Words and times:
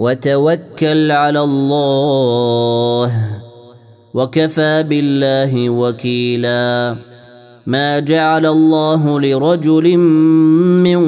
وتوكل 0.00 1.10
على 1.10 1.40
الله 1.40 3.12
وكفى 4.14 4.82
بالله 4.82 5.70
وكيلا 5.70 6.96
ما 7.66 7.98
جعل 7.98 8.46
الله 8.46 9.20
لرجل 9.20 9.96
من 10.86 11.00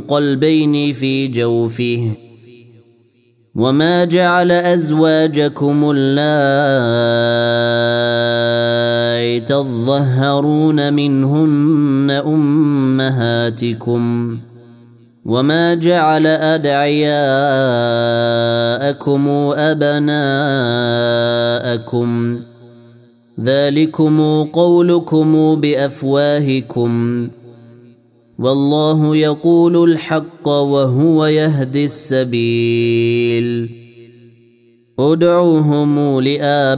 قلبين 0.00 0.92
في 0.92 1.28
جوفه 1.28 2.10
وما 3.54 4.04
جعل 4.04 4.52
أزواجكم 4.52 5.94
اللائي 5.96 6.20
تظهرون 9.40 10.92
منهن 10.92 12.22
أمهاتكم 12.26 14.02
وما 15.26 15.74
جعل 15.74 16.26
ادعياءكم 16.26 17.18
ابناءكم 19.56 20.10
ذلكم 23.40 24.44
قولكم 24.44 25.60
بافواهكم 25.60 27.28
والله 28.38 29.16
يقول 29.16 29.90
الحق 29.90 30.48
وهو 30.48 31.26
يهدي 31.26 31.84
السبيل 31.84 33.70
ادعوهم 34.98 36.20
لابائهم 36.20 36.74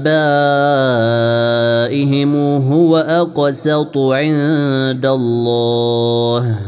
هو 2.72 2.96
اقسط 2.96 3.98
عند 3.98 5.06
الله 5.06 6.67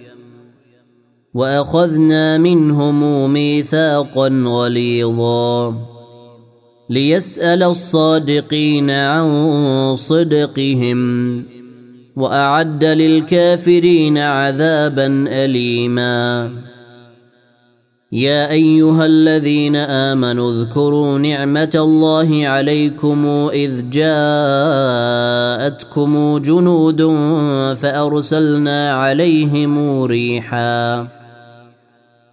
وأخذنا 1.33 2.37
منهم 2.37 3.33
ميثاقا 3.33 4.27
غليظا. 4.45 5.75
ليسأل 6.89 7.63
الصادقين 7.63 8.89
عن 8.89 9.95
صدقهم 9.95 11.43
وأعد 12.15 12.85
للكافرين 12.85 14.17
عذابا 14.17 15.25
أليما. 15.27 16.51
يا 18.11 18.51
أيها 18.51 19.05
الذين 19.05 19.75
آمنوا 19.75 20.51
اذكروا 20.51 21.19
نعمة 21.19 21.71
الله 21.75 22.47
عليكم 22.47 23.25
إذ 23.53 23.89
جاءتكم 23.89 24.77
جنود 26.37 27.01
فأرسلنا 27.75 28.91
عليهم 28.93 30.03
ريحا. 30.03 31.20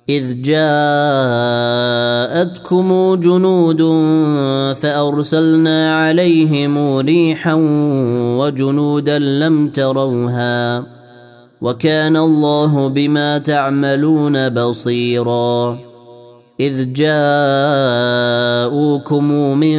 إذ 0.09 0.43
جاءتكم 0.43 0.75
جنود 3.15 3.83
فأرسلنا 4.75 5.97
عليهم 5.97 6.97
ريحا 6.97 7.55
وجنودا 8.39 9.19
لم 9.19 9.69
تروها 9.69 10.85
وكان 11.63 12.17
الله 12.17 12.89
بما 12.89 13.39
تعملون 13.39 14.49
بصيرا 14.49 15.79
إذ 16.61 16.93
جاءوكم 16.93 17.19
من 19.59 19.79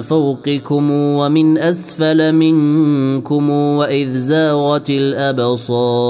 فوقكم 0.00 0.90
ومن 0.90 1.58
أسفل 1.58 2.32
منكم 2.32 3.50
وإذ 3.50 4.12
زاغت 4.18 4.90
الأبصار 4.90 6.06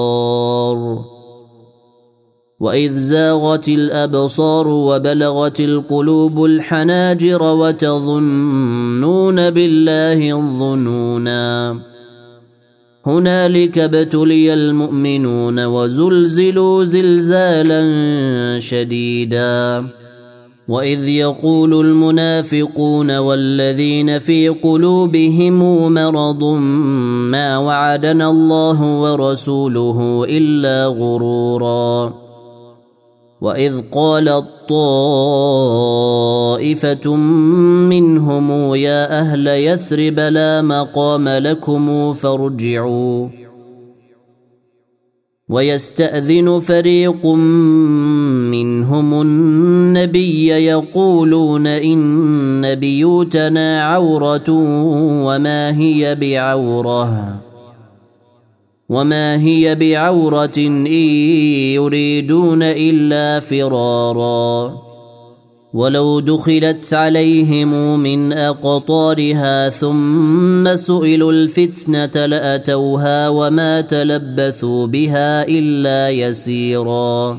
واذ 2.60 2.98
زاغت 2.98 3.68
الابصار 3.68 4.68
وبلغت 4.68 5.60
القلوب 5.60 6.44
الحناجر 6.44 7.42
وتظنون 7.42 9.50
بالله 9.50 10.38
الظنونا 10.38 11.80
هنالك 13.06 13.78
ابتلي 13.78 14.54
المؤمنون 14.54 15.64
وزلزلوا 15.64 16.84
زلزالا 16.84 17.82
شديدا. 18.58 19.86
واذ 20.68 21.08
يقول 21.08 21.86
المنافقون 21.86 23.18
والذين 23.18 24.18
في 24.18 24.48
قلوبهم 24.48 25.92
مرض 25.94 26.44
ما 27.30 27.58
وعدنا 27.58 28.30
الله 28.30 28.82
ورسوله 28.82 30.26
الا 30.28 30.86
غرورا. 30.86 32.25
واذ 33.41 33.80
قالت 33.92 34.44
طائفه 34.68 35.47
منهم 37.91 38.74
يا 38.74 39.21
أهل 39.21 39.47
يثرب 39.47 40.21
لا 40.21 40.62
مقام 40.62 41.28
لكم 41.28 42.12
فارجعوا 42.12 43.28
ويستاذن 45.48 46.59
فريق 46.60 47.27
منهم 48.50 49.21
النبي 49.22 50.47
يقولون 50.47 51.66
ان 51.66 52.74
بيوتنا 52.74 53.83
عوره 53.83 54.50
وما 55.27 55.78
هي 55.78 56.15
بعوره 56.15 57.46
وما 58.88 59.36
هي 59.41 59.74
بعورة 59.74 60.53
إن 60.56 60.86
يريدون 61.77 62.62
إلا 62.62 63.41
فرارا 63.41 64.86
ولو 65.74 66.21
دخلت 66.21 66.94
عليهم 66.94 68.00
من 68.00 68.33
اقطارها 68.33 69.68
ثم 69.68 70.77
سئلوا 70.77 71.33
الفتنه 71.33 72.27
لاتوها 72.27 73.28
وما 73.28 73.80
تلبثوا 73.80 74.86
بها 74.86 75.48
الا 75.48 76.10
يسيرا 76.10 77.38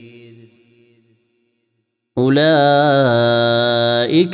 أولئك 2.17 2.37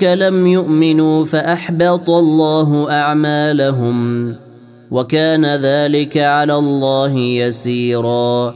لم 0.03 0.47
يؤمنوا 0.47 1.25
فأحبط 1.25 2.09
الله 2.09 2.91
أعمالهم 2.91 4.35
وكان 4.91 5.45
ذلك 5.45 6.17
على 6.17 6.55
الله 6.55 7.17
يسيرا. 7.17 8.55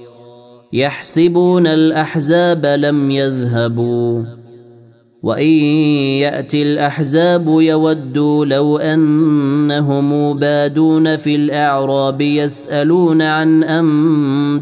يحسبون 0.74 1.68
الأحزاب 1.68 2.66
لم 2.66 3.12
يذهبوا. 3.12 4.24
وإن 5.24 5.54
يأتي 6.18 6.64
الأحزاب 6.64 7.48
يودوا 7.48 8.46
لو 8.46 8.78
أنهم 8.78 10.38
بادون 10.38 11.18
في 11.18 11.36
الأعراب 11.36 12.22
يسألون 12.22 13.22
عن 13.22 13.64
أنبائكم. 13.64 14.62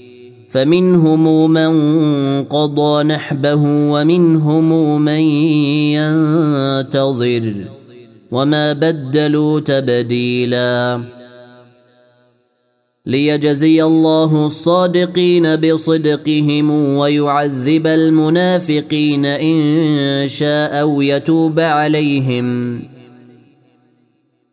فمنهم 0.51 1.51
من 1.51 1.73
قضى 2.43 3.03
نحبه 3.03 3.61
ومنهم 3.65 5.01
من 5.01 5.19
ينتظر 5.95 7.53
وما 8.31 8.73
بدلوا 8.73 9.59
تبديلا. 9.59 11.01
ليجزي 13.05 13.83
الله 13.83 14.45
الصادقين 14.45 15.55
بصدقهم 15.55 16.71
ويعذب 16.97 17.87
المنافقين 17.87 19.25
إن 19.25 20.27
شاء 20.27 20.81
أو 20.81 21.01
يتوب 21.01 21.59
عليهم. 21.59 22.79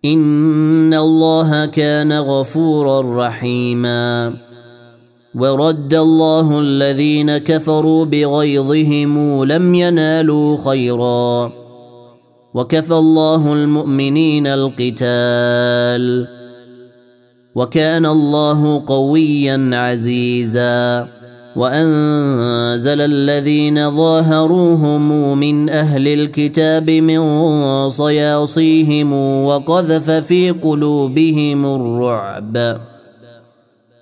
إن 0.04 0.94
الله 0.94 1.66
كان 1.66 2.12
غفورا 2.12 3.26
رحيما. 3.26 4.47
ورد 5.38 5.94
الله 5.94 6.60
الذين 6.60 7.38
كفروا 7.38 8.04
بغيظهم 8.04 9.44
لم 9.44 9.74
ينالوا 9.74 10.56
خيرا. 10.64 11.52
وكفى 12.54 12.94
الله 12.94 13.52
المؤمنين 13.52 14.46
القتال. 14.46 16.26
وكان 17.54 18.06
الله 18.06 18.82
قويا 18.86 19.70
عزيزا. 19.72 21.08
وأنزل 21.56 23.00
الذين 23.00 23.90
ظاهروهم 23.90 25.38
من 25.38 25.70
أهل 25.70 26.08
الكتاب 26.08 26.90
من 26.90 27.20
صياصيهم 27.88 29.12
وقذف 29.44 30.10
في 30.10 30.50
قلوبهم 30.50 31.66
الرعب. 31.66 32.80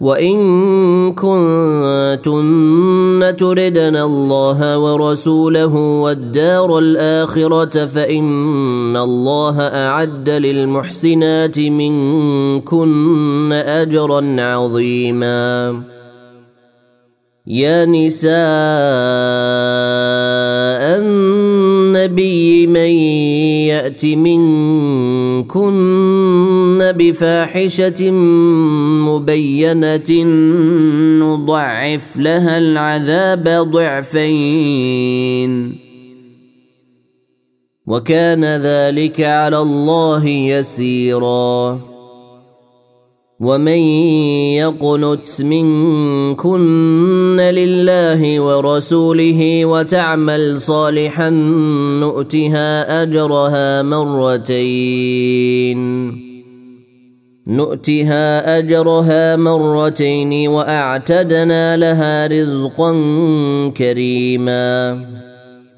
وان 0.00 0.38
كنتن 1.12 3.06
كن 3.16 3.36
تردن 3.38 3.96
الله 3.96 4.78
ورسوله 4.78 5.74
والدار 5.76 6.78
الاخره 6.78 7.86
فان 7.86 8.96
الله 8.96 9.60
اعد 9.60 10.30
للمحسنات 10.30 11.58
منكن 11.58 13.52
اجرا 13.52 14.36
عظيما. 14.38 15.82
يا 17.46 17.84
نساء 17.84 18.36
النبي 22.06 22.66
من 22.66 22.90
يأت 23.66 24.04
منكن 24.06 25.62
بفاحشة 26.96 28.10
مبينة 29.10 30.10
نضعف 31.20 32.16
لها 32.16 32.58
العذاب 32.58 33.48
ضعفين. 33.70 35.52
وكان 37.86 38.44
ذلك 38.44 39.20
على 39.20 39.58
الله 39.58 40.26
يسيرا. 40.26 41.95
ومن 43.40 43.78
يقنت 44.56 45.40
منكن 45.40 47.40
لله 47.40 48.40
ورسوله 48.40 49.64
وتعمل 49.64 50.60
صالحا 50.60 51.30
نؤتها 52.00 53.02
اجرها 53.02 53.82
مرتين 53.82 55.80
نؤتها 57.46 58.58
اجرها 58.58 59.36
مرتين 59.36 60.48
واعتدنا 60.48 61.76
لها 61.76 62.26
رزقا 62.26 62.92
كريما 63.76 65.00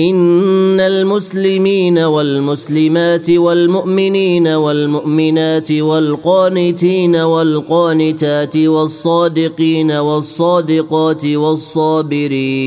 إن 0.00 0.80
المسلمين 0.80 1.98
والمسلمات 1.98 3.30
والمؤمنين 3.30 4.48
والمؤمنات 4.48 5.72
والقانتين 5.72 7.16
والقانتات 7.16 8.56
والصادقين 8.56 9.92
والصادقات 9.92 11.24
والصابرين 11.26 12.58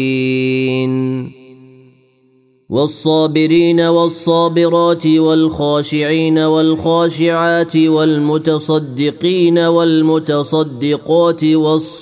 والصابرين 2.69 3.79
والصابرات 3.81 5.07
والخاشعين 5.07 6.39
والخاشعات 6.39 7.77
والمتصدقين 7.77 9.57
والمتصدقات 9.59 11.43
والصائمين 11.43 12.01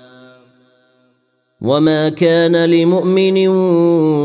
وما 1.61 2.09
كان 2.09 2.65
لمؤمن 2.65 3.47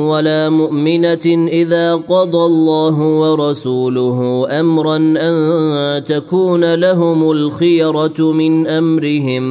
ولا 0.08 0.50
مؤمنه 0.50 1.48
اذا 1.48 1.94
قضى 1.94 2.44
الله 2.46 2.98
ورسوله 3.00 4.46
امرا 4.60 4.96
ان 4.96 6.04
تكون 6.04 6.74
لهم 6.74 7.30
الخيره 7.30 8.32
من 8.32 8.66
امرهم. 8.66 9.46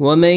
ومن 0.00 0.36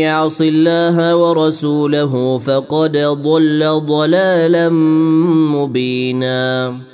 يعص 0.00 0.40
الله 0.40 1.16
ورسوله 1.16 2.38
فقد 2.38 2.96
ضل 2.96 3.80
ضلالا 3.86 4.68
مبينا. 5.54 6.93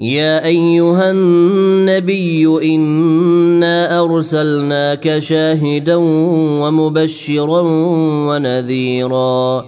يا 0.00 0.44
أيها 0.44 1.10
النبي 1.10 2.74
إنا 2.74 4.00
أرسلناك 4.00 5.18
شاهدا 5.18 5.96
ومبشرا 6.62 7.60
ونذيرا 8.28 9.66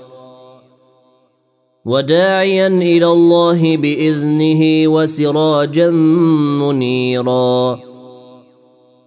وداعيا 1.84 2.66
إلى 2.66 3.06
الله 3.06 3.76
بإذنه 3.76 4.88
وسراجا 4.88 5.90
منيرا 6.60 7.78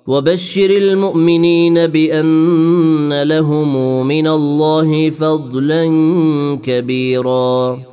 وبشر 0.07 0.69
المؤمنين 0.69 1.87
بأن 1.87 3.23
لهم 3.23 4.07
من 4.07 4.27
الله 4.27 5.09
فضلا 5.09 5.85
كبيرا 6.63 7.92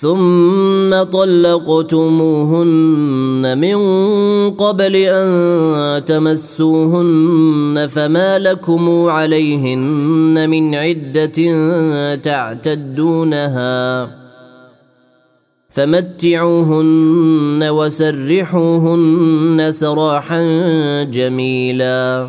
ثم 0.00 1.02
طلقتموهن 1.02 2.68
من 3.58 3.76
قبل 4.50 4.96
أن 4.96 6.04
تمسوهن 6.04 7.88
فما 7.90 8.38
لكم 8.38 9.06
عليهن 9.08 10.50
من 10.50 10.74
عدة 10.74 11.36
تعتدونها 12.14 14.08
فمتعوهن 15.70 17.64
وسرحوهن 17.68 19.66
سراحا 19.70 20.42
جميلا 21.02 22.28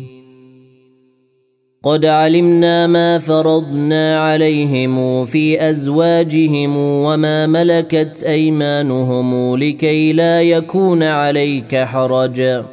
قد 1.83 2.05
علمنا 2.05 2.87
ما 2.87 3.17
فرضنا 3.17 4.19
عليهم 4.19 5.25
في 5.25 5.69
أزواجهم 5.69 6.77
وما 6.77 7.47
ملكت 7.47 8.23
أيمانهم 8.23 9.55
لكي 9.55 10.13
لا 10.13 10.41
يكون 10.41 11.03
عليك 11.03 11.75
حرج. 11.75 12.63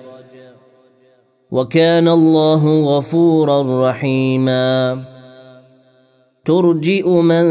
وكان 1.51 2.09
الله 2.09 2.85
غفورا 2.85 3.91
رحيما. 3.91 4.99
ترجئ 6.45 7.09
من 7.09 7.45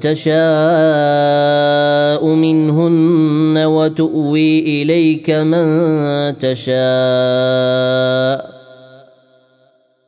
تشاء 0.00 0.34
منهن 2.26 3.64
وتؤوي 3.64 4.60
إليك 4.60 5.30
من 5.30 5.64
تشاء. 6.38 8.53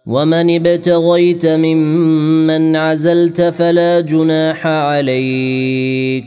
ومن 0.07 0.57
ابتغيت 0.57 1.47
ممن 1.47 2.77
عزلت 2.77 3.43
فلا 3.43 4.01
جناح 4.01 4.67
عليك 4.67 6.25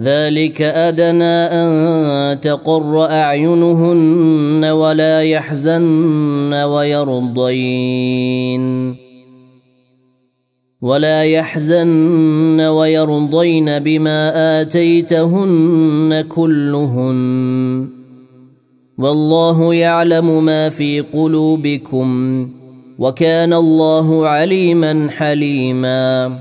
ذلك 0.00 0.62
ادنى 0.62 1.24
ان 1.24 2.40
تقر 2.40 3.04
اعينهن 3.10 4.64
ولا 4.64 5.22
يحزن 5.22 6.52
ويرضين 6.54 7.76
ولا 10.82 11.24
يحزن 11.24 12.60
ويرضين 12.60 13.78
بما 13.78 14.60
اتيتهن 14.60 16.24
كلهن 16.28 17.95
والله 18.98 19.74
يعلم 19.74 20.44
ما 20.44 20.68
في 20.68 21.00
قلوبكم 21.00 22.08
وكان 22.98 23.52
الله 23.52 24.26
عليما 24.28 25.08
حليما. 25.10 26.38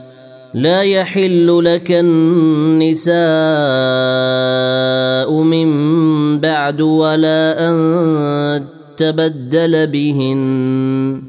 لا 0.53 0.81
يحل 0.81 1.63
لك 1.63 1.91
النساء 1.91 3.15
من 5.43 5.69
بعد 6.39 6.81
ولا 6.81 7.69
أن 7.69 8.65
تبدل 8.97 9.87
بهن 9.87 11.21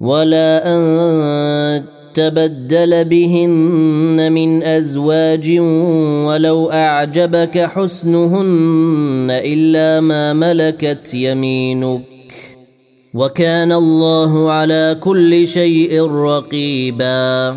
ولا 0.00 0.76
أن 0.76 1.97
تبدل 2.18 3.04
بهن 3.04 4.32
من 4.32 4.62
أزواج 4.62 5.58
ولو 6.28 6.70
أعجبك 6.70 7.58
حسنهن 7.58 9.26
إلا 9.30 10.00
ما 10.00 10.32
ملكت 10.32 11.14
يمينك 11.14 12.02
وكان 13.14 13.72
الله 13.72 14.50
على 14.50 14.96
كل 15.00 15.48
شيء 15.48 16.02
رقيبا 16.02 17.56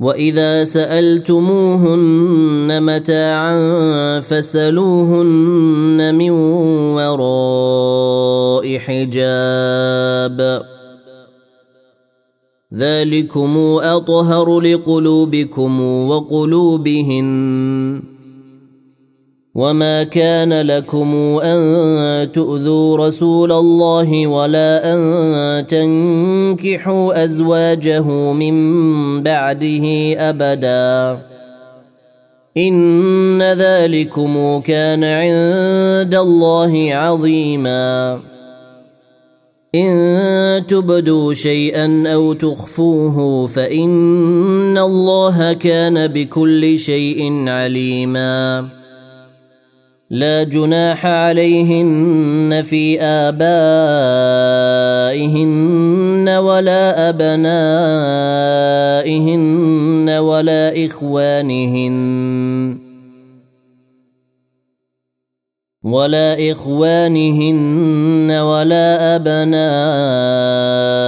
واذا 0.00 0.64
سالتموهن 0.64 2.02
متاعا 2.82 4.20
فسلوهن 4.20 6.14
من 6.14 6.30
وراء 6.94 8.78
حجاب 8.78 10.62
ذلكم 12.74 13.56
اطهر 13.82 14.60
لقلوبكم 14.60 15.80
وقلوبهن 16.08 17.28
وما 19.58 20.04
كان 20.04 20.60
لكم 20.60 21.40
ان 21.42 22.32
تؤذوا 22.32 22.96
رسول 22.96 23.52
الله 23.52 24.26
ولا 24.26 24.94
ان 24.94 25.66
تنكحوا 25.66 27.24
ازواجه 27.24 28.32
من 28.32 28.54
بعده 29.22 29.84
ابدا 30.18 31.22
ان 32.56 33.42
ذلكم 33.42 34.58
كان 34.58 35.04
عند 35.04 36.14
الله 36.14 36.94
عظيما 36.94 38.20
ان 39.74 40.66
تبدوا 40.68 41.34
شيئا 41.34 42.04
أو 42.06 42.32
تخفوه 42.32 43.46
فان 43.46 44.78
الله 44.78 45.52
كان 45.52 46.06
بكل 46.06 46.78
شيء 46.78 47.48
عليما 47.48 48.77
لا 50.10 50.42
جناح 50.42 51.06
عليهن 51.06 52.62
في 52.62 53.00
آبائهن 53.00 53.48
ولا 56.28 57.08
أبنائهن 57.08 57.48
ولا 60.10 60.86
إخوانهن 60.86 62.78
ولا 65.82 66.52
إخوانهن 66.52 68.30
ولا 68.30 69.16
أبناء 69.16 71.07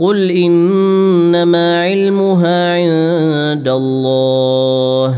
قل 0.00 0.30
انما 0.30 1.82
علمها 1.82 2.74
عند 2.74 3.68
الله 3.68 5.14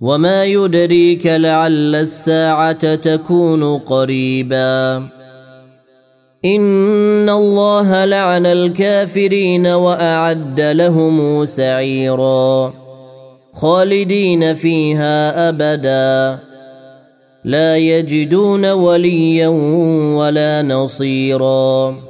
وما 0.00 0.44
يدريك 0.44 1.26
لعل 1.26 1.94
الساعة 1.94 2.94
تكون 2.94 3.78
قريبا 3.78 4.96
ان 6.44 7.28
الله 7.28 8.04
لعن 8.04 8.46
الكافرين 8.46 9.66
واعد 9.66 10.60
لهم 10.60 11.44
سعيرا 11.44 12.72
خالدين 13.52 14.54
فيها 14.54 15.48
ابدا 15.48 16.38
لا 17.44 17.76
يجدون 17.76 18.70
وليا 18.70 19.48
ولا 20.18 20.62
نصيرا 20.62 22.09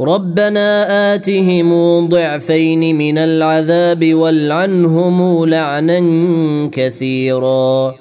ربنا 0.00 1.14
آتهم 1.14 1.68
ضعفين 2.08 2.98
من 2.98 3.18
العذاب 3.18 4.14
والعنهم 4.14 5.44
لعنا 5.44 6.00
كثيرا. 6.72 7.94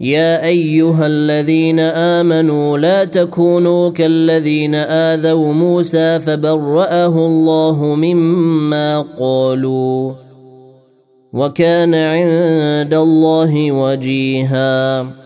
يا 0.00 0.44
أيها 0.44 1.06
الذين 1.06 1.80
آمنوا 1.80 2.78
لا 2.78 3.04
تكونوا 3.04 3.90
كالذين 3.90 4.74
آذوا 4.74 5.52
موسى 5.52 6.20
فبرأه 6.20 7.26
الله 7.26 7.84
مما 7.84 9.00
قالوا 9.18 10.12
وكان 11.32 11.94
عند 11.94 12.94
الله 12.94 13.72
وجيهاً. 13.72 15.25